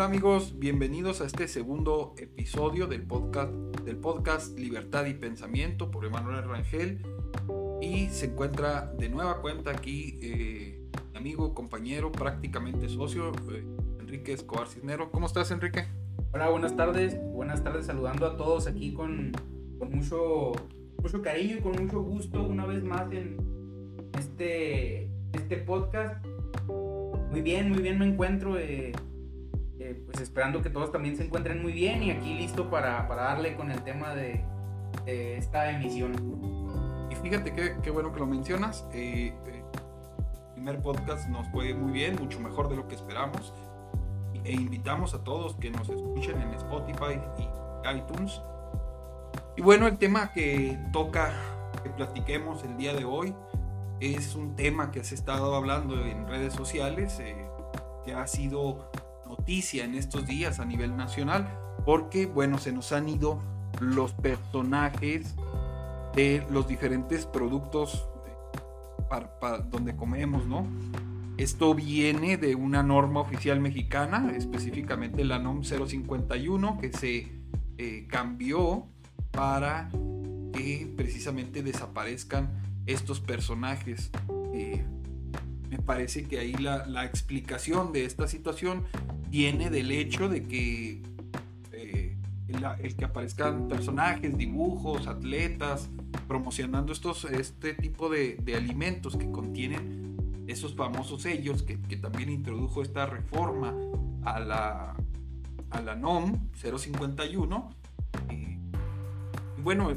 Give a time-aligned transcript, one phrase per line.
[0.00, 3.52] Hola amigos, bienvenidos a este segundo episodio del podcast,
[3.84, 7.02] del podcast Libertad y Pensamiento por Emanuel Rangel.
[7.82, 13.62] Y se encuentra de nueva cuenta aquí eh, mi amigo, compañero, prácticamente socio, eh,
[14.00, 15.10] Enrique Escobar Cisnero.
[15.12, 15.84] ¿Cómo estás, Enrique?
[16.32, 17.20] Hola, buenas tardes.
[17.34, 19.32] Buenas tardes, saludando a todos aquí con,
[19.78, 20.52] con mucho,
[21.02, 23.36] mucho cariño y con mucho gusto una vez más en
[24.18, 26.24] este, este podcast.
[27.30, 28.58] Muy bien, muy bien me encuentro.
[28.58, 28.92] Eh,
[30.10, 33.54] pues esperando que todos también se encuentren muy bien y aquí listo para, para darle
[33.54, 34.44] con el tema de,
[35.06, 36.12] esta emisión.
[37.10, 38.84] Y fíjate qué, qué bueno que lo mencionas.
[38.92, 39.64] Eh, eh,
[40.48, 43.52] el primer podcast nos fue muy bien, mucho mejor de lo que esperamos.
[44.44, 48.40] E invitamos a todos que nos escuchen en Spotify y iTunes.
[49.56, 51.32] Y bueno, el tema que toca
[51.82, 53.34] que platiquemos el día de hoy
[54.00, 57.46] es un tema que se ha estado hablando en redes sociales, eh,
[58.04, 58.90] que ha sido
[59.50, 61.48] en estos días a nivel nacional,
[61.84, 63.42] porque, bueno, se nos han ido
[63.80, 65.34] los personajes
[66.14, 68.08] de los diferentes productos
[69.08, 70.66] para, para donde comemos, ¿no?
[71.36, 77.32] Esto viene de una norma oficial mexicana, específicamente la NOM 051, que se
[77.76, 78.86] eh, cambió
[79.32, 79.90] para
[80.52, 82.50] que precisamente desaparezcan
[82.86, 84.12] estos personajes.
[84.54, 84.84] Eh,
[85.68, 88.84] me parece que ahí la, la, explicación de esta situación
[89.30, 91.00] viene del hecho de que
[91.72, 92.16] eh,
[92.48, 95.88] el, que aparezcan personajes, dibujos, atletas,
[96.26, 100.16] promocionando estos, este tipo de, alimentos que contienen
[100.48, 103.72] esos famosos sellos que, que, también introdujo esta reforma
[104.24, 104.96] a la,
[105.70, 107.70] a la NOM 051.
[108.30, 108.58] Eh,
[109.62, 109.92] bueno,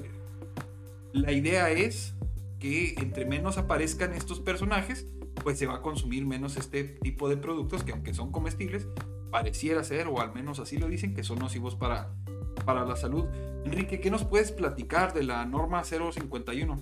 [1.12, 2.14] la idea es
[2.60, 5.08] que entre menos aparezcan estos personajes,
[5.44, 8.88] pues se va a consumir menos este tipo de productos que aunque son comestibles,
[9.34, 12.12] pareciera ser, o al menos así lo dicen, que son nocivos para,
[12.66, 13.26] para la salud.
[13.66, 16.80] Enrique, ¿qué nos puedes platicar de la norma 051?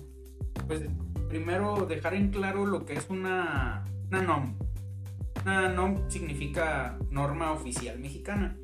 [0.66, 0.82] Pues
[1.30, 4.58] primero dejar en claro lo que es una, una NOM.
[5.46, 8.58] Una NOM significa norma oficial mexicana.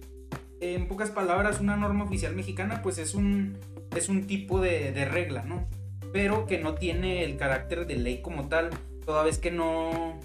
[0.61, 3.57] En pocas palabras, una norma oficial mexicana pues es un,
[3.97, 5.67] es un tipo de, de regla, ¿no?
[6.13, 8.69] Pero que no tiene el carácter de ley como tal,
[9.07, 10.21] toda vez que no,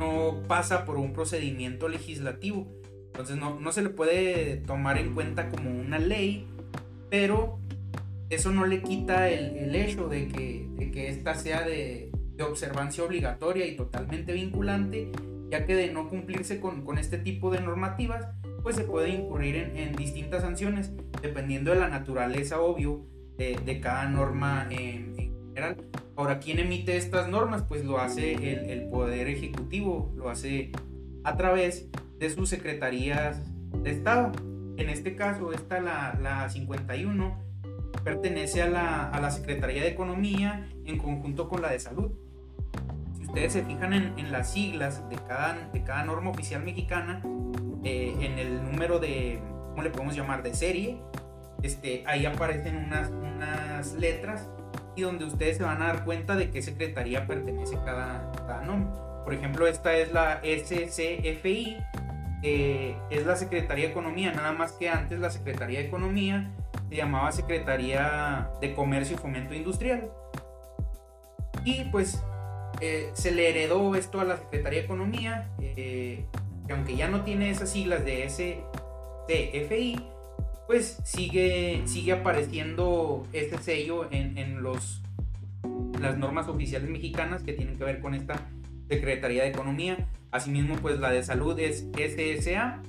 [0.00, 2.66] no pasa por un procedimiento legislativo.
[3.06, 6.46] Entonces no, no, se le puede tomar en cuenta como una ley,
[7.10, 7.60] pero
[8.30, 13.76] eso no le quita el, hecho de que, que esta sea de, observancia obligatoria y
[13.76, 15.12] totalmente vinculante,
[15.50, 18.28] ya que de no cumplirse con, con este tipo de normativas,
[18.62, 20.90] pues se puede incurrir en, distintas sanciones,
[21.20, 23.04] dependiendo de la naturaleza, obvio,
[23.36, 25.76] de, de cada norma en, en general.
[26.16, 27.62] Ahora, ¿quién emite estas normas?
[27.62, 30.72] Pues lo hace el, el, Poder Ejecutivo, lo hace
[31.24, 31.88] a través
[32.18, 33.40] de sus secretarías
[33.82, 34.32] de Estado.
[34.76, 37.38] En este caso, esta, la, la 51,
[38.04, 42.12] pertenece a la, a la, Secretaría de Economía en conjunto con la de Salud.
[43.16, 47.22] Si ustedes se fijan en, en las siglas de cada, de cada norma oficial mexicana,
[47.84, 49.40] eh, en el número de,
[49.70, 50.98] ¿cómo le podemos llamar?, de serie,
[51.62, 54.48] este, ahí aparecen unas, unas letras
[55.00, 58.90] donde ustedes se van a dar cuenta de qué secretaría pertenece cada, cada nombre.
[59.24, 61.76] Por ejemplo, esta es la SCFI,
[62.42, 66.50] eh, es la Secretaría de Economía, nada más que antes la Secretaría de Economía
[66.88, 70.10] se llamaba Secretaría de Comercio y Fomento Industrial.
[71.64, 72.22] Y pues
[72.80, 76.24] eh, se le heredó esto a la Secretaría de Economía, eh,
[76.66, 80.04] que aunque ya no tiene esas siglas de SCFI,
[80.70, 85.02] pues sigue, sigue apareciendo este sello en, los,
[86.00, 88.46] las normas oficiales mexicanas que tienen que ver con esta
[88.88, 90.06] Secretaría de Economía.
[90.30, 92.82] Asimismo, pues la de salud es SSA.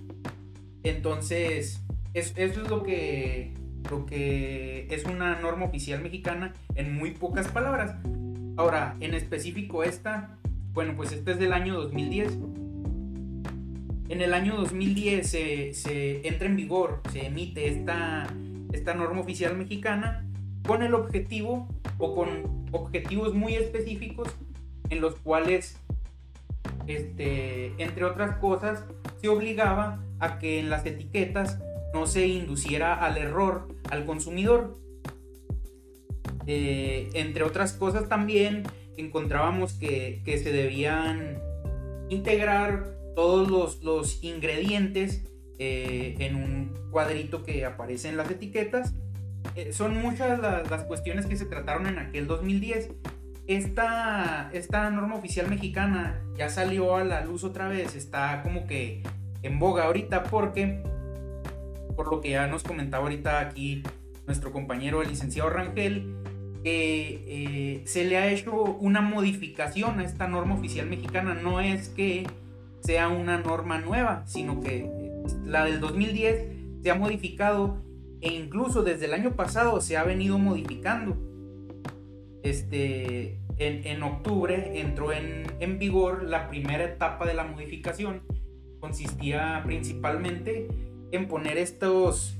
[0.84, 1.82] Entonces,
[2.14, 3.56] es, eso es lo que,
[3.90, 7.96] lo que es una norma oficial mexicana en muy pocas palabras.
[8.58, 10.38] Ahora, en específico esta,
[10.74, 12.38] bueno, pues esta es del año 2010
[14.12, 18.28] en el año 2010 se, entra en vigor, se emite esta,
[18.74, 20.28] esta norma oficial mexicana
[20.68, 24.28] con el objetivo o con objetivos muy específicos
[24.90, 25.78] en los cuales,
[26.88, 28.84] este, entre otras cosas,
[29.22, 31.60] se obligaba a que en las etiquetas
[31.94, 34.78] no se induciera al error al consumidor.
[36.48, 38.64] Eh, entre otras cosas también
[38.98, 41.40] encontrábamos que se debían
[42.10, 45.24] integrar todos los, los ingredientes
[45.60, 48.94] eh, en un cuadrito que aparece en las etiquetas.
[49.56, 52.90] Eh, son muchas las, las, cuestiones que se trataron en aquel 2010.
[53.48, 59.04] Esta, esta norma oficial mexicana ya salió a la luz otra vez, está como que
[59.44, 60.82] en boga ahorita porque,
[61.96, 63.84] por lo que ya nos comentaba ahorita aquí
[64.26, 66.16] nuestro compañero el licenciado Rangel,
[66.64, 71.34] eh, se le ha hecho una modificación a esta norma oficial mexicana.
[71.34, 72.28] No es que
[72.82, 74.90] sea una norma nueva, sino que
[75.46, 77.84] la del 2010 se ha modificado
[78.22, 81.18] e incluso desde el año pasado se ha venido modificando.
[82.44, 88.24] Este, en, octubre entró en, en, vigor la primera etapa de la modificación.
[88.80, 90.68] Consistía principalmente
[91.12, 92.38] en poner estos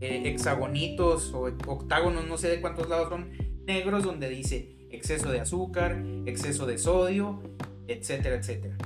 [0.00, 3.30] eh, hexagonitos o octágonos, no sé de cuántos lados son,
[3.66, 7.42] negros, donde dice exceso de azúcar, exceso de sodio,
[7.86, 8.76] etcétera, etcétera.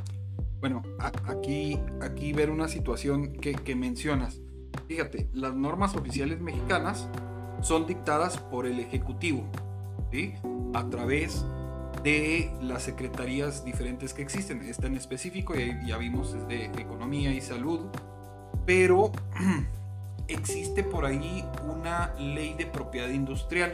[0.61, 0.83] Bueno,
[1.27, 4.41] aquí, aquí ver una situación que, mencionas.
[4.89, 7.09] Fíjate, las normas oficiales mexicanas
[7.63, 9.45] son dictadas por el Ejecutivo,
[10.13, 10.35] ¿sí?
[10.75, 11.45] A través
[12.03, 14.63] de las secretarías diferentes que existen.
[14.63, 17.87] Esta en específico, ya, ya vimos, es de Economía y Salud,
[18.67, 19.13] pero
[20.29, 23.73] existe por ahí una ley de propiedad industrial,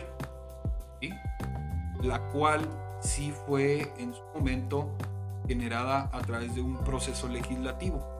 [1.00, 1.10] ¿sí?
[2.02, 2.60] la cual
[3.00, 4.88] sí fue en su momento
[5.46, 8.16] generada a través de un proceso legislativo.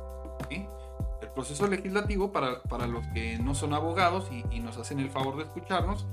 [0.51, 5.37] El proceso legislativo, para, para, los que no son abogados y, nos hacen el favor
[5.37, 6.07] de escucharnos,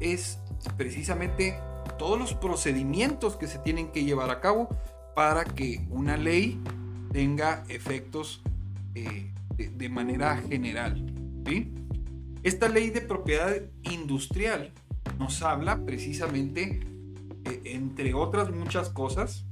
[0.00, 0.40] es
[0.76, 1.58] precisamente
[1.98, 4.68] todos los procedimientos que se tienen que llevar a cabo
[5.14, 6.60] para que una ley
[7.12, 8.42] tenga efectos
[8.94, 11.04] eh, de, manera general.
[12.42, 14.72] Esta ley de propiedad industrial
[15.18, 16.80] nos habla precisamente,
[17.44, 19.44] eh, entre otras muchas cosas,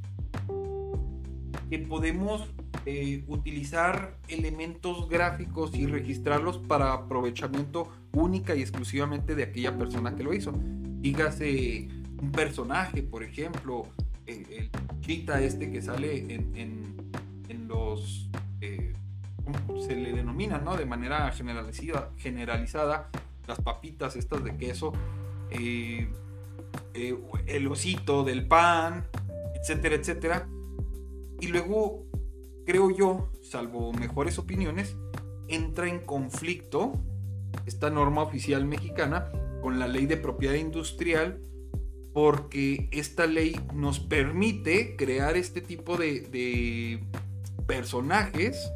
[1.71, 2.51] que podemos
[2.85, 10.25] eh, utilizar elementos gráficos y registrarlos para aprovechamiento única y exclusivamente de aquella persona que
[10.25, 10.53] lo hizo.
[10.57, 11.89] Dígase
[12.21, 13.87] un personaje, por ejemplo,
[14.27, 14.71] el, el
[15.01, 16.57] chita este que sale en,
[17.49, 18.29] en, los...
[18.61, 18.93] Eh,
[19.87, 20.77] se le denomina, ¿no?
[20.77, 23.11] De manera generalizada, generalizada
[23.47, 24.93] las papitas estas de queso,
[25.51, 26.09] eh,
[27.47, 29.07] el osito del pan,
[29.55, 30.49] etcétera, etcétera.
[31.41, 32.07] Y luego,
[32.67, 34.97] creo yo, salvo mejores opiniones,
[35.49, 36.93] entra en conflicto
[37.67, 39.31] esta norma oficial mexicana
[39.63, 41.41] con la ley de propiedad industrial
[42.13, 47.01] porque esta ley nos permite crear este tipo de,
[47.67, 48.71] personajes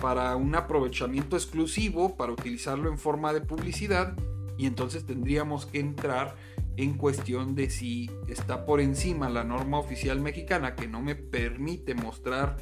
[0.00, 4.16] para un aprovechamiento exclusivo, para utilizarlo en forma de publicidad,
[4.56, 6.36] y entonces tendríamos que entrar
[6.76, 11.94] en cuestión de si está por encima la norma oficial mexicana que no me permite
[11.94, 12.56] mostrar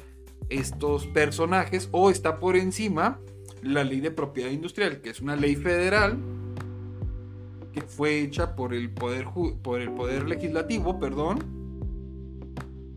[0.49, 3.19] estos personajes o está por encima
[3.61, 6.17] la ley de propiedad industrial, que es una ley federal
[7.71, 9.25] que fue hecha por el poder
[9.63, 11.39] por el poder legislativo, perdón,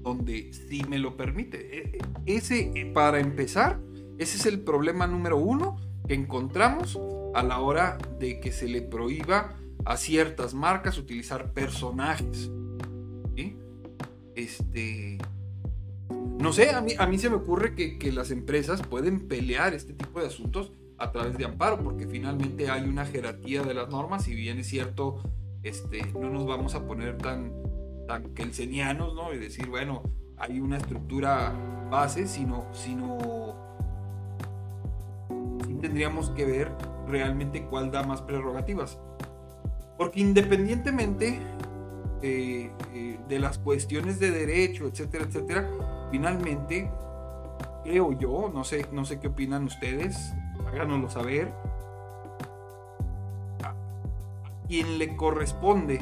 [0.02, 1.78] donde sí me lo permite.
[1.78, 3.80] E, e, ese para empezar
[4.18, 5.76] ese es el problema número uno
[6.08, 6.98] que encontramos
[7.34, 9.54] a la hora de que se le prohíba
[9.86, 12.50] a ciertas marcas utilizar personajes.
[14.34, 15.16] Este.
[16.38, 19.72] No sé, a mí, a mí se me ocurre que, que, las empresas pueden pelear
[19.72, 23.88] este tipo de asuntos a través de amparo, porque finalmente hay una jerarquía de las
[23.88, 25.22] normas, y bien es cierto,
[25.62, 27.52] este, no nos vamos a poner tan,
[28.06, 29.32] tan kelsenianos, ¿no?
[29.32, 30.02] Y decir, bueno,
[30.36, 31.54] hay una estructura
[31.90, 33.56] base, sino, sino
[35.80, 36.72] tendríamos que ver
[37.08, 38.98] realmente cuál da más prerrogativas.
[39.96, 41.40] Porque independientemente
[42.22, 45.68] eh, eh, de las cuestiones de derecho, etcétera, etcétera,
[46.10, 46.90] finalmente,
[47.84, 50.32] creo yo, no sé, no sé qué opinan ustedes,
[50.66, 51.52] háganoslo saber,
[53.62, 53.74] a
[54.68, 56.00] quien le corresponde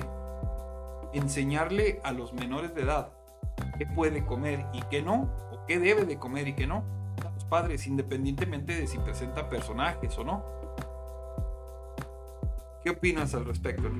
[1.12, 3.10] enseñarle a los menores de edad
[3.78, 6.82] qué puede comer y qué no, o qué debe de comer y qué no,
[7.54, 10.42] padres, independientemente de si presenta personajes o no.
[12.84, 13.90] ¿Qué opinas al respecto,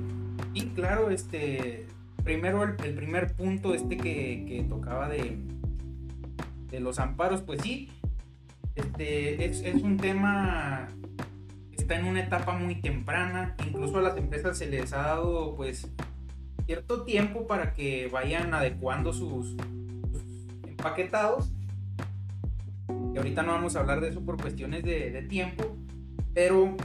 [0.53, 1.87] Y claro, este.
[2.23, 5.37] Primero, el, primer punto este que, tocaba de,
[6.79, 7.89] los amparos, pues sí.
[8.75, 10.87] Este es, un tema
[11.71, 13.55] está en una etapa muy temprana.
[13.65, 15.89] Incluso a las empresas se les ha dado pues
[16.65, 19.55] cierto tiempo para que vayan adecuando sus
[20.67, 21.51] empaquetados
[23.15, 25.77] y ahorita no vamos a hablar de eso por cuestiones de, tiempo,
[26.33, 26.75] pero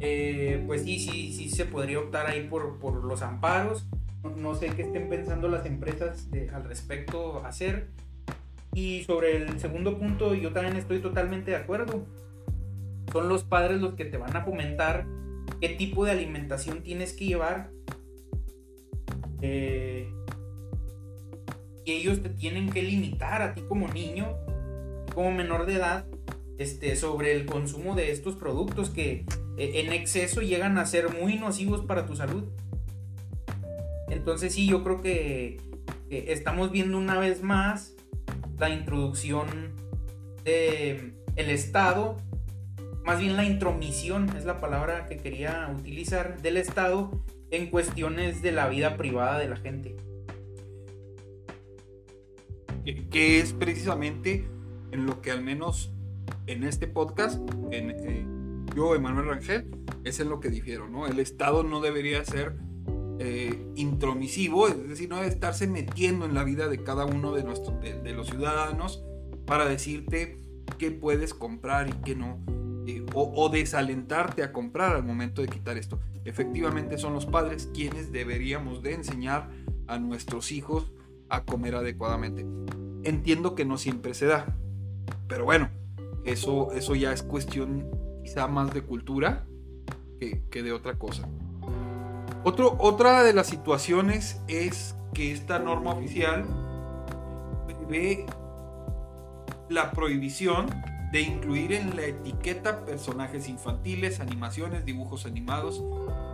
[0.00, 3.86] eh, pues sí, sí, sí se podría optar ahí por, los amparos.
[4.36, 7.88] No, sé qué estén pensando las empresas al respecto hacer.
[8.72, 12.04] Y sobre el segundo punto, yo también estoy totalmente de acuerdo.
[13.12, 15.06] Son los padres los que te van a fomentar
[15.60, 17.70] qué tipo de alimentación tienes que llevar.
[19.42, 20.10] Eh,
[21.84, 24.26] y ellos te tienen que limitar a ti como niño
[25.14, 26.06] como menor de edad
[26.58, 29.24] este, sobre el consumo de estos productos que
[29.56, 32.44] en exceso llegan a ser muy nocivos para tu salud.
[34.08, 35.60] Entonces sí, yo creo que,
[36.10, 37.94] estamos viendo una vez más
[38.58, 39.48] la introducción
[40.44, 42.18] de el Estado,
[43.04, 47.10] más bien la intromisión, es la palabra que quería utilizar, del Estado
[47.50, 49.96] en cuestiones de la vida privada de la gente.
[53.10, 54.46] Que es precisamente
[54.92, 55.92] en lo que al menos
[56.46, 58.26] en este podcast, en, eh,
[58.74, 59.70] yo, Emanuel Rangel,
[60.04, 61.06] es en lo que difiero, ¿no?
[61.06, 62.56] El Estado no debería ser
[63.18, 67.44] eh, intromisivo, es decir, no debe estarse metiendo en la vida de cada uno de,
[68.02, 69.04] de, los ciudadanos
[69.46, 70.36] para decirte
[70.78, 72.40] qué puedes comprar y qué no,
[72.86, 76.00] eh, o, o, desalentarte a comprar al momento de quitar esto.
[76.24, 79.48] Efectivamente son los padres quienes deberíamos de enseñar
[79.86, 80.90] a nuestros hijos
[81.28, 82.44] a comer adecuadamente.
[83.04, 84.56] Entiendo que no siempre se da,
[85.28, 85.70] pero bueno,
[86.24, 89.44] eso, eso ya es cuestión quizá más de cultura
[90.50, 91.28] que, de otra cosa.
[92.42, 96.46] Otro, otra de las situaciones es que esta norma oficial
[97.88, 98.24] ve
[99.68, 100.66] la prohibición
[101.12, 105.84] de incluir en la etiqueta personajes infantiles, animaciones, dibujos animados,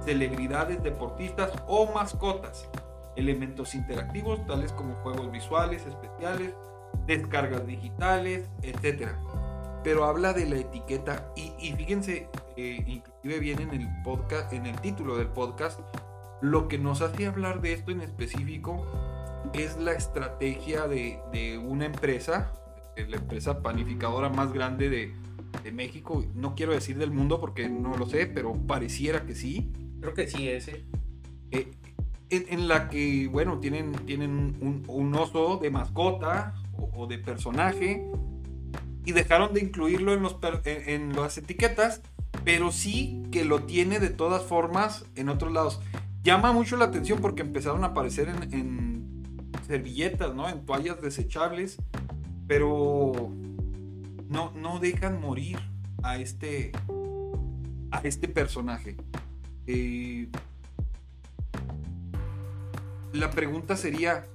[0.04, 2.68] celebridades, deportistas o mascotas,
[3.16, 6.54] elementos interactivos tales como juegos visuales especiales,
[7.06, 9.10] descargas digitales, etc
[9.82, 14.78] pero habla de la etiqueta y, fíjense, eh, inclusive viene en el podcast, en el
[14.80, 15.80] título del podcast,
[16.42, 18.86] lo que nos hace hablar de esto en específico
[19.52, 22.52] es la estrategia de, una empresa,
[22.96, 25.14] la empresa panificadora más grande de,
[25.72, 29.72] México, no quiero decir del mundo porque no lo sé, pero pareciera que sí.
[30.00, 30.84] Creo que sí, ese.
[31.50, 31.70] Eh,
[32.30, 34.56] en, la que, bueno, tienen, tienen
[34.86, 36.54] un, oso de mascota
[36.94, 38.08] o de personaje
[39.04, 42.02] y dejaron de incluirlo en, los, en, las etiquetas,
[42.44, 45.80] pero sí que lo tiene de todas formas en otros lados.
[46.22, 49.22] Llama mucho la atención porque empezaron a aparecer en,
[49.66, 50.48] servilletas, ¿no?
[50.48, 51.78] En toallas desechables,
[52.46, 53.30] pero
[54.28, 55.58] no, no dejan morir
[56.02, 56.72] a este,
[57.90, 58.96] a este personaje.
[59.66, 60.28] Eh,
[63.12, 64.26] la pregunta sería,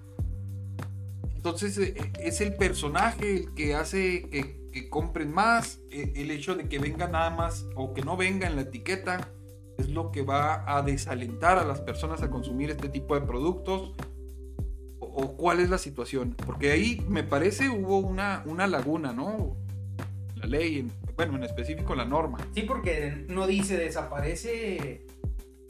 [1.46, 6.68] entonces eh, es el personaje el que hace que, compren más, e, el hecho de
[6.68, 9.30] que venga nada más o que no venga en la etiqueta
[9.78, 13.94] es lo que va a desalentar a las personas a consumir este tipo de productos
[15.00, 16.36] o, cuál es la situación.
[16.46, 19.56] Porque ahí me parece hubo una, una laguna, ¿no?
[20.38, 22.40] La ley, bueno, en específico la norma.
[22.56, 25.06] Sí, porque no dice desaparece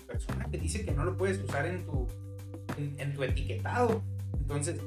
[0.08, 2.08] persona que dice que no lo puedes usar en tu,
[2.78, 4.02] en tu etiquetado.
[4.40, 4.80] Entonces,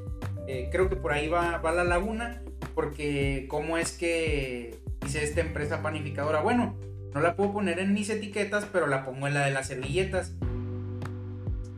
[0.51, 2.43] eh, creo que por ahí va, va la laguna,
[2.75, 6.75] porque cómo es que dice esta empresa panificadora, bueno,
[7.13, 10.33] no la puedo poner en mis etiquetas, pero la pongo en la de las servilletas.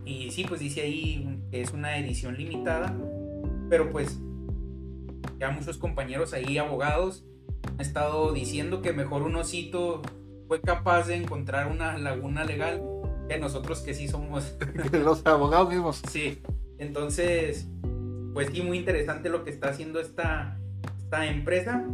[0.05, 2.97] Y sí, pues dice ahí que es una edición limitada,
[3.69, 4.21] pero pues
[5.41, 7.25] ya muchos compañeros ahí, abogados,
[7.67, 10.01] han estado diciendo que mejor un osito
[10.47, 12.81] fue capaz de encontrar una laguna legal
[13.29, 14.57] que nosotros que sí somos...
[14.93, 16.03] Los abogados mismos.
[16.09, 16.41] Sí,
[16.79, 17.69] entonces
[18.33, 20.59] pues sí, muy interesante lo que está haciendo esta,
[20.99, 21.87] esta empresa.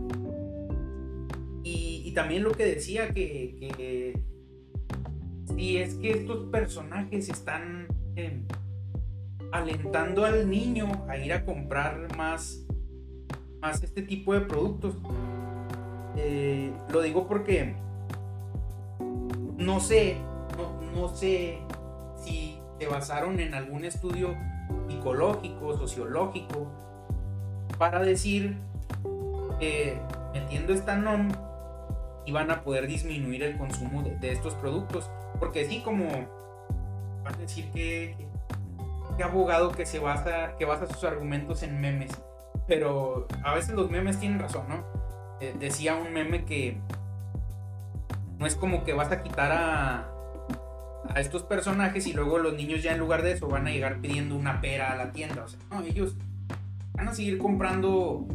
[1.63, 4.19] Y, también lo que decía que, que
[5.55, 8.47] si es que estos personajes están em,
[9.53, 12.65] alentando al niño a ir a comprar más,
[13.61, 14.97] más este tipo de productos.
[16.17, 17.75] Eh, lo digo porque
[19.59, 20.17] no sé,
[20.57, 21.59] no, no sé
[22.19, 24.35] si se basaron en algún estudio
[24.89, 26.67] psicológico, sociológico,
[27.79, 28.59] para decir
[29.59, 30.01] que
[30.33, 31.31] metiendo esta NOM
[32.27, 35.11] iban a poder disminuir el consumo de, estos productos.
[35.39, 36.07] Porque sí, como
[37.25, 38.17] van a decir que,
[39.17, 42.11] que, abogado que se basa, que basa sus argumentos en memes.
[42.67, 44.97] Pero a veces los memes tienen razón, ¿no?
[45.59, 46.81] decía un meme que
[48.39, 50.16] no es como que vas a quitar a,
[51.15, 54.01] a estos personajes y luego los niños ya en lugar de eso van a llegar
[54.01, 55.45] pidiendo una pera a la tienda.
[55.45, 56.15] O sea, no, ellos
[56.95, 58.27] van a seguir comprando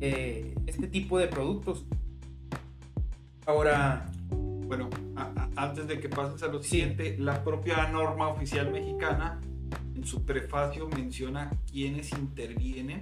[0.00, 1.84] eh, este tipo de productos.
[3.46, 4.06] Ahora...
[4.68, 4.90] Bueno,
[5.56, 9.40] antes de que pases a lo siguiente, la propia norma oficial mexicana
[9.94, 13.00] en su prefacio menciona quiénes intervienen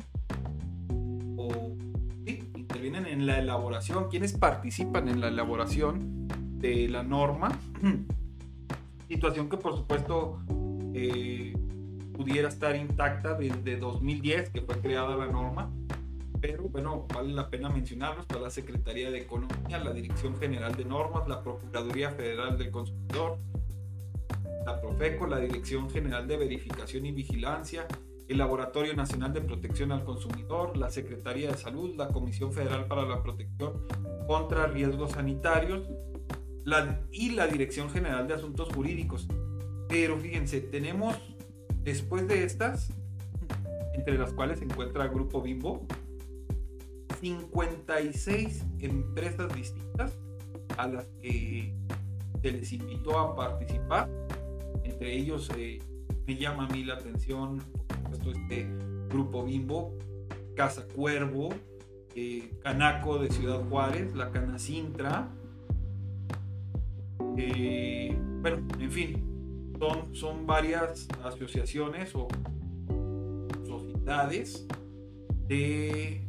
[1.36, 1.74] o
[2.24, 6.28] sí, intervienen en la elaboración, quiénes participan en la elaboración
[6.58, 7.58] de la norma
[9.08, 10.40] Situación que por supuesto
[10.94, 11.54] eh,
[12.12, 15.70] pudiera estar intacta desde 2010, que fue creada la norma,
[16.40, 20.84] pero bueno, vale la pena mencionarlos, está la Secretaría de Economía, la Dirección General de
[20.84, 23.38] Normas, la Procuraduría Federal del Consumidor,
[24.64, 27.86] la Profeco, la Dirección General de Verificación y Vigilancia,
[28.28, 33.04] el Laboratorio Nacional de Protección al Consumidor, la Secretaría de Salud, la Comisión Federal para
[33.04, 33.86] la Protección
[34.26, 35.88] contra Riesgos Sanitarios
[37.12, 39.28] y la Dirección General de Asuntos Jurídicos.
[39.88, 41.16] Pero fíjense, tenemos
[41.84, 42.90] después de estas,
[43.94, 45.86] entre las cuales se encuentra el Grupo Bimbo,
[47.20, 50.18] 56 empresas distintas
[50.76, 51.72] a las que
[52.42, 54.10] se les invitó a participar.
[54.82, 55.78] Entre ellos eh,
[56.26, 57.62] me llama a mí la atención,
[58.12, 58.68] esto este
[59.08, 59.96] Grupo Bimbo,
[60.56, 61.50] Casa Cuervo,
[62.16, 65.30] eh, Canaco de Ciudad Juárez, la Canacintra.
[67.36, 72.28] Eh, bueno, en fin, son, son varias asociaciones o
[73.66, 74.66] sociedades
[75.48, 76.26] de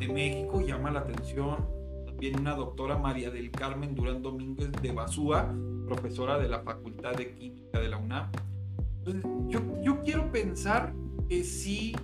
[0.00, 0.60] de México.
[0.60, 1.68] Llama la atención
[2.06, 5.54] también una doctora María del Carmen Durán Domínguez de Basúa,
[5.86, 8.30] profesora de la Facultad de Química de la UNAM.
[8.98, 10.92] Entonces, yo, yo quiero pensar
[11.28, 11.94] que sí,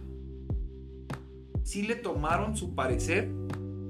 [1.64, 3.30] sí le tomaron su parecer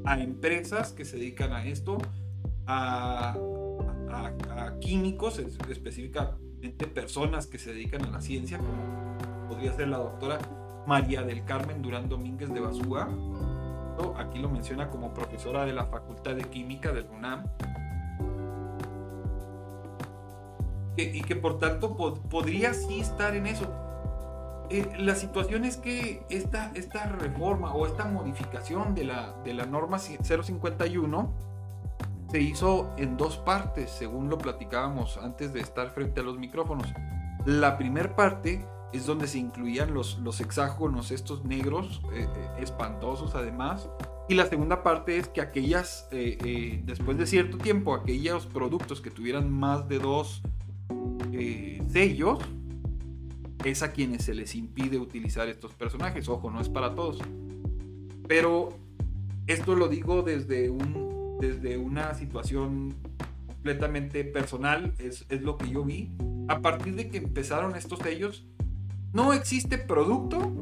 [0.04, 1.98] a empresas que se dedican a esto,
[2.66, 3.36] a,
[4.24, 10.38] a, químicos, específicamente personas que se dedican a la ciencia, como podría ser la doctora
[10.86, 13.08] María del Carmen Durán Domínguez de Basúa,
[14.16, 17.44] aquí lo menciona como profesora de la Facultad de Química del UNAM.
[20.98, 23.70] y que por tanto podría sí estar en eso.
[24.68, 29.64] Eh, la situación es que esta, esta reforma o esta modificación de la, de la
[29.66, 31.32] norma 051
[32.30, 36.92] se hizo en dos partes, según lo platicábamos antes de estar frente a los micrófonos.
[37.44, 43.34] La primera parte es donde se incluían los, los hexágonos estos negros, eh, eh, espantosos
[43.34, 43.88] además.
[44.28, 49.10] Y la segunda parte es que aquellas, eh, después de cierto tiempo, aquellos productos que
[49.10, 50.42] tuvieran más de dos
[51.92, 52.40] sellos,
[53.64, 56.28] es a quienes se les impide utilizar estos personajes.
[56.28, 57.18] Ojo, no es para todos.
[58.26, 58.70] Pero
[59.46, 61.05] esto lo digo desde, un,
[61.40, 62.94] desde una situación
[63.46, 66.10] completamente personal, es, es lo que yo vi.
[66.48, 68.46] A partir de que empezaron estos sellos,
[69.12, 70.52] no existe producto.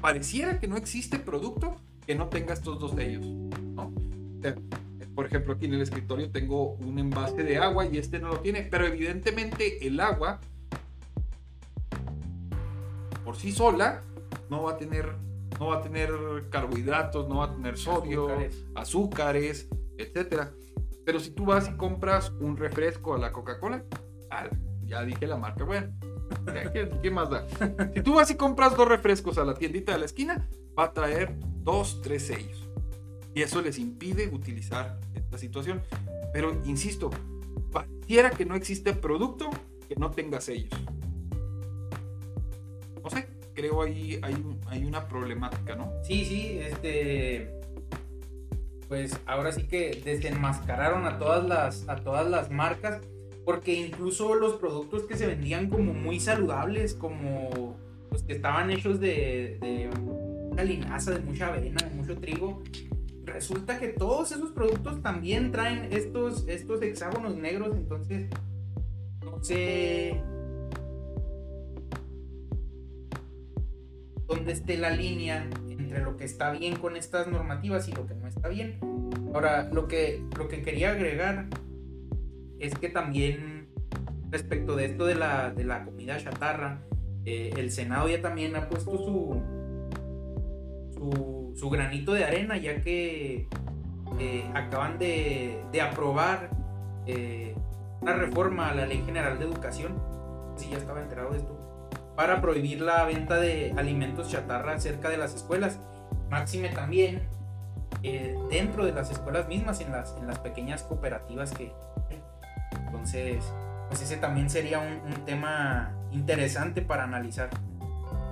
[0.00, 3.26] Pareciera que no existe producto que no tenga estos dos sellos.
[5.14, 8.40] por ejemplo, aquí en el escritorio tengo un envase de agua y este no lo
[8.40, 10.40] tiene, pero evidentemente el agua
[13.24, 14.02] por sí sola
[14.48, 15.16] no va a tener
[15.58, 16.10] no va a tener
[16.50, 20.52] carbohidratos, no va a tener sodio, azúcares, azúcares etcétera.
[21.04, 23.84] Pero si tú vas y compras un refresco a la Coca-Cola,
[24.84, 25.88] ya dije la marca, bueno,
[27.02, 27.46] ¿Qué, más da?
[27.94, 30.92] Si tú vas y compras dos refrescos a la tiendita de la esquina, va a
[30.92, 32.68] traer dos, tres sellos.
[33.34, 35.82] Y eso les impide utilizar esta situación.
[36.32, 37.10] Pero insisto,
[37.72, 39.50] pareciera que no existe producto
[39.88, 40.72] que no tenga sellos.
[43.02, 43.28] No sé,
[43.58, 44.36] creo ahí hay,
[44.68, 45.92] hay una problemática, ¿no?
[46.04, 47.50] Sí, sí, este.
[48.86, 53.02] Pues ahora sí que desenmascararon a todas las, a todas las marcas
[53.44, 57.76] porque incluso los productos que se vendían como muy saludables, como
[58.10, 62.62] los que estaban hechos de, de mucha linaza, de mucha avena, de mucho trigo,
[63.24, 68.30] resulta que todos esos productos también traen estos, estos hexágonos negros, entonces
[69.22, 70.22] no sé
[74.28, 78.14] dónde esté la línea entre lo que está bien con estas normativas y lo que
[78.14, 78.78] no está bien.
[79.34, 81.46] Ahora, lo que, lo que quería agregar
[82.60, 83.68] es que también
[84.30, 86.82] respecto de esto de la, de la comida chatarra,
[87.24, 89.42] eh, el Senado ya también ha puesto su,
[91.56, 93.48] su, granito de arena, ya que
[94.18, 96.50] eh, acaban de, de aprobar
[97.06, 97.54] eh,
[98.00, 100.02] una reforma a la Ley General de Educación,
[100.56, 101.57] si ya estaba enterado de esto,
[102.18, 105.78] para prohibir la venta de alimentos chatarra cerca de las escuelas.
[106.28, 107.22] Máxime también
[108.50, 111.72] dentro de las escuelas mismas, en las, en las pequeñas cooperativas que,
[112.86, 113.44] entonces,
[113.88, 117.50] pues ese también sería un, tema interesante para analizar.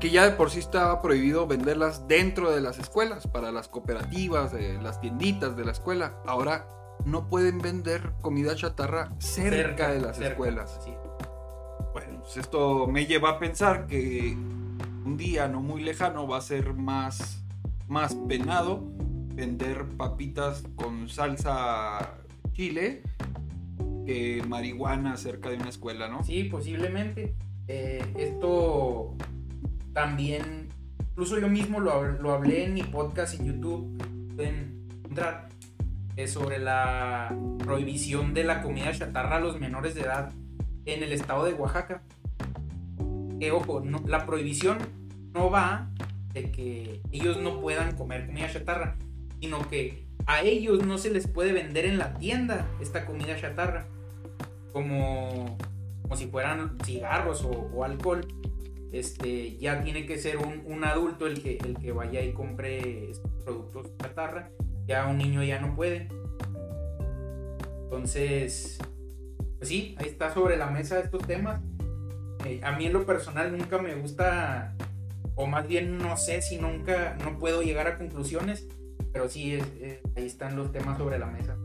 [0.01, 4.53] Que ya de por sí estaba prohibido venderlas dentro de las escuelas, para las cooperativas,
[4.83, 6.15] las tienditas de la escuela.
[6.27, 6.67] Ahora
[7.05, 10.81] no pueden vender comida chatarra cerca, de las escuelas.
[10.85, 11.06] Bueno,
[12.27, 14.37] pues esto me lleva a pensar que
[15.05, 17.45] un día no muy lejano va a ser más,
[17.87, 18.83] más penado
[19.33, 22.17] vender papitas con salsa
[22.53, 23.03] chile
[24.05, 26.25] que marihuana cerca de una escuela, ¿no?
[26.25, 27.37] Sí, posiblemente.
[27.69, 29.15] Eh, esto
[29.93, 33.97] también incluso yo mismo lo, hablé en mi podcast en YouTube,
[34.35, 35.49] pueden encontrar,
[36.17, 40.33] es sobre la prohibición de la comida chatarra a los menores de edad
[40.87, 42.03] en el estado de Oaxaca.
[43.41, 44.79] Que ojo, la prohibición
[45.35, 45.91] no va
[46.33, 48.97] de que ellos no puedan comer comida chatarra,
[49.41, 53.87] sino que a ellos no se les puede vender en la tienda esta comida chatarra,
[54.73, 55.57] como,
[56.03, 58.27] como si fueran cigarros o, alcohol.
[58.93, 63.13] Este, ya tiene que ser un, adulto el que, el que vaya y compre
[63.45, 64.51] productos chatarra,
[64.87, 66.09] ya un niño ya no puede.
[67.85, 68.79] Entonces,
[69.59, 71.61] pues sí, ahí está sobre la mesa estos temas.
[72.47, 74.77] Eh, a mí en lo personal nunca me gusta,
[75.35, 78.69] o más bien no sé si nunca, no puedo llegar a conclusiones,
[79.13, 79.59] pero sí,
[80.17, 81.57] ahí están los temas sobre la mesa.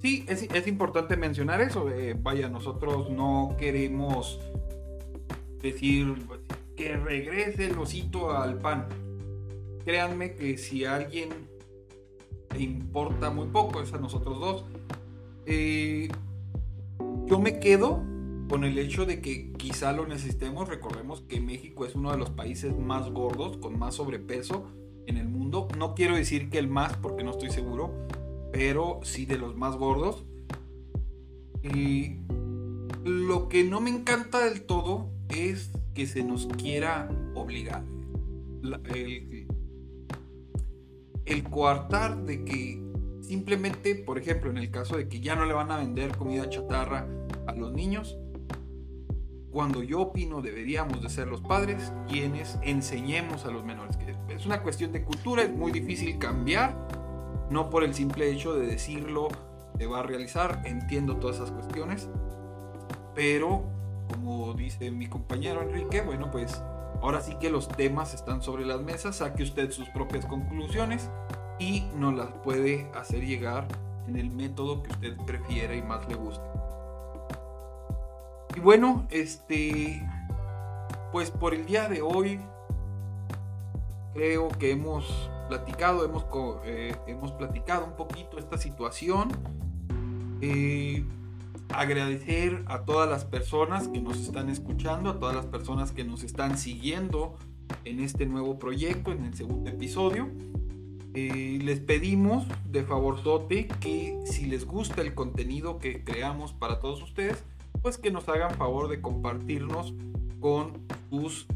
[0.00, 1.90] Sí, es, importante mencionar eso.
[1.90, 4.40] Eh, vaya, nosotros no queremos
[5.60, 6.14] decir
[6.74, 8.86] que regrese el osito al pan.
[9.84, 11.30] Créanme que si a alguien
[12.54, 14.64] le importa muy poco, es a nosotros dos.
[15.44, 16.08] Eh,
[17.26, 18.02] yo me quedo
[18.48, 20.68] con el hecho de que quizá lo necesitemos.
[20.68, 24.66] Recordemos que México es uno de los países más gordos, con más sobrepeso
[25.06, 25.68] en el mundo.
[25.76, 27.92] No quiero decir que el más, porque no estoy seguro,
[28.52, 30.24] pero sí de los más gordos.
[31.62, 32.18] Y
[33.04, 37.84] lo que no me encanta del todo es que se nos quiera obligar.
[38.94, 39.46] el,
[41.24, 42.82] el coartar de que
[43.20, 46.48] simplemente, por ejemplo, en el caso de que ya no le van a vender comida
[46.48, 47.08] chatarra
[47.46, 48.16] a los niños,
[49.56, 53.96] cuando yo opino deberíamos de ser los padres quienes enseñemos a los menores.
[54.28, 56.76] Es una cuestión de cultura, es muy difícil cambiar,
[57.48, 59.28] no por el simple hecho de decirlo
[59.78, 62.06] se va a realizar, entiendo todas esas cuestiones,
[63.14, 63.64] pero
[64.12, 66.62] como dice mi compañero Enrique, bueno, pues
[67.00, 71.08] ahora sí que los temas están sobre las mesas, saque usted sus propias conclusiones
[71.58, 73.68] y nos las puede hacer llegar
[74.06, 76.55] en el método que usted prefiera y más le guste.
[78.56, 80.02] Y bueno, este,
[81.12, 82.40] pues por el día de hoy
[84.14, 85.04] creo que hemos
[85.48, 86.24] platicado, hemos,
[86.64, 89.28] eh, hemos platicado un poquito esta situación.
[90.40, 91.04] Eh,
[91.68, 96.22] agradecer a todas las personas que nos están escuchando, a todas las personas que nos
[96.22, 97.36] están siguiendo
[97.84, 100.30] en este nuevo proyecto, en el segundo episodio.
[101.12, 107.02] Eh, les pedimos de favorzote que si les gusta el contenido que creamos para todos
[107.02, 107.44] ustedes,
[107.86, 109.94] pues que nos hagan favor de compartirnos
[110.40, 110.72] con
[111.08, 111.46] sus,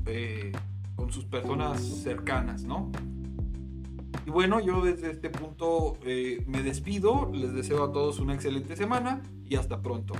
[0.94, 2.92] con sus personas cercanas, ¿no?
[4.24, 8.76] Y bueno, yo desde este punto eh, me despido, les deseo a todos una excelente
[8.76, 10.14] semana y hasta pronto.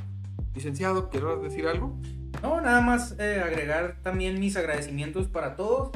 [0.53, 1.97] Licenciado, ¿quieres decir algo?
[2.43, 5.93] No, nada más eh, agregar también mis agradecimientos para todos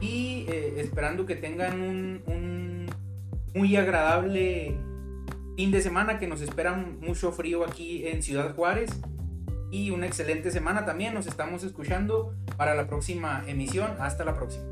[0.00, 2.86] y eh, esperando que tengan un, un,
[3.54, 4.78] muy agradable
[5.54, 9.02] fin de semana que nos espera mucho frío aquí en Ciudad Juárez
[9.74, 11.14] y una excelente semana también.
[11.14, 13.96] Nos estamos escuchando para la próxima emisión.
[13.98, 14.64] Hasta la próxima.